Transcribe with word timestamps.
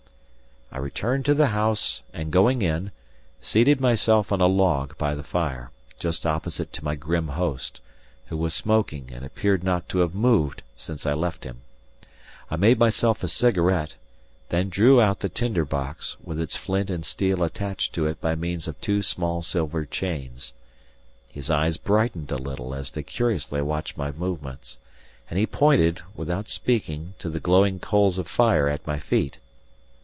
I 0.73 0.77
returned 0.77 1.25
to 1.25 1.33
the 1.33 1.47
house 1.47 2.01
and, 2.13 2.31
going 2.31 2.61
in, 2.61 2.93
seated 3.41 3.81
myself 3.81 4.31
on 4.31 4.39
a 4.39 4.47
log 4.47 4.97
by 4.97 5.15
the 5.15 5.21
fire, 5.21 5.69
just 5.99 6.25
opposite 6.25 6.71
to 6.71 6.85
my 6.85 6.95
grim 6.95 7.27
host, 7.27 7.81
who 8.27 8.37
was 8.37 8.53
smoking 8.53 9.11
and 9.11 9.25
appeared 9.25 9.65
not 9.65 9.89
to 9.89 9.97
have 9.97 10.15
moved 10.15 10.63
since 10.77 11.05
I 11.05 11.13
left 11.13 11.43
him. 11.43 11.59
I 12.49 12.55
made 12.55 12.79
myself 12.79 13.21
a 13.21 13.27
cigarette, 13.27 13.97
then 14.47 14.69
drew 14.69 15.01
out 15.01 15.19
the 15.19 15.27
tinder 15.27 15.65
box, 15.65 16.15
with 16.23 16.39
its 16.39 16.55
flint 16.55 16.89
and 16.89 17.05
steel 17.05 17.43
attached 17.43 17.91
to 17.95 18.07
it 18.07 18.21
by 18.21 18.35
means 18.35 18.65
of 18.65 18.79
two 18.79 19.03
small 19.03 19.41
silver 19.41 19.83
chains. 19.85 20.53
His 21.27 21.51
eyes 21.51 21.75
brightened 21.75 22.31
a 22.31 22.37
little 22.37 22.73
as 22.73 22.91
they 22.91 23.03
curiously 23.03 23.61
watched 23.61 23.97
my 23.97 24.13
movements, 24.13 24.77
and 25.29 25.37
he 25.37 25.45
pointed 25.45 26.01
without 26.15 26.47
speaking 26.47 27.13
to 27.19 27.27
the 27.29 27.41
glowing 27.41 27.79
coals 27.79 28.17
of 28.17 28.29
fire 28.29 28.69
at 28.69 28.87
my 28.87 28.99
feet. 28.99 29.37